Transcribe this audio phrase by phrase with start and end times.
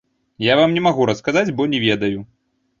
[0.45, 2.19] Я вам не магу расказаць, бо не ведаю.